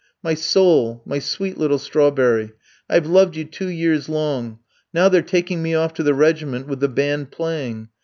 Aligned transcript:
"'My 0.23 0.33
soul, 0.33 1.03
my 1.05 1.19
sweet 1.19 1.59
little 1.59 1.77
strawberry, 1.77 2.53
I've 2.89 3.05
loved 3.05 3.35
you 3.35 3.45
two 3.45 3.69
years 3.69 4.09
long. 4.09 4.57
Now 4.91 5.09
they're 5.09 5.21
taking 5.21 5.61
me 5.61 5.75
off 5.75 5.93
to 5.93 6.01
the 6.01 6.15
regiment 6.15 6.67
with 6.67 6.79
the 6.79 6.89
band 6.89 7.29
playing. 7.29 7.89